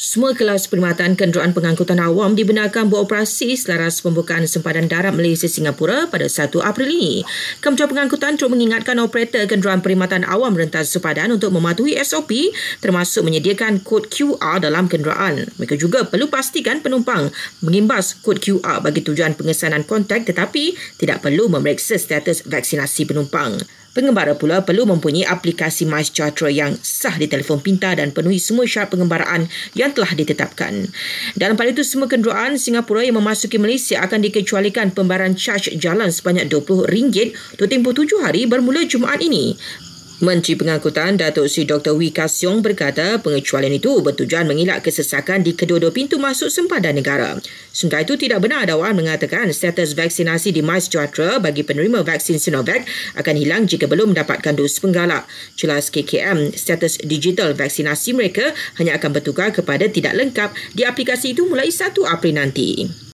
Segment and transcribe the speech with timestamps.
[0.00, 6.24] Semua kelas perkhidmatan kenderaan pengangkutan awam dibenarkan beroperasi selaras pembukaan sempadan darat Malaysia Singapura pada
[6.24, 7.20] 1 April ini.
[7.60, 12.32] Kementerian Pengangkutan terus mengingatkan operator kenderaan perkhidmatan awam rentas sempadan untuk mematuhi SOP
[12.80, 15.52] termasuk menyediakan kod QR dalam kenderaan.
[15.60, 17.28] Mereka juga perlu pastikan penumpang
[17.60, 23.79] mengimbas kod QR bagi tujuan pengesanan kontak tetapi tidak perlu memeriksa status vaksinasi penumpang.
[23.90, 28.94] Pengembara pula perlu mempunyai aplikasi MySejahtera yang sah di telefon pintar dan penuhi semua syarat
[28.94, 30.86] pengembaraan yang telah ditetapkan.
[31.34, 36.46] Dalam pada itu, semua kenderaan Singapura yang memasuki Malaysia akan dikecualikan pembayaran charge jalan sebanyak
[36.46, 39.58] RM20 untuk tempoh tujuh hari bermula Jumaat ini.
[40.20, 41.96] Menteri Pengangkutan Datuk Seri Dr.
[41.96, 47.40] Wee Kasyong berkata pengecualian itu bertujuan mengelak kesesakan di kedua-dua pintu masuk sempadan negara.
[47.72, 52.84] Sementara itu tidak benar dakwaan mengatakan status vaksinasi di MySejahtera bagi penerima vaksin Sinovac
[53.16, 55.24] akan hilang jika belum mendapatkan dos penggalak.
[55.56, 61.48] Jelas KKM, status digital vaksinasi mereka hanya akan bertukar kepada tidak lengkap di aplikasi itu
[61.48, 63.08] mulai 1 April nanti.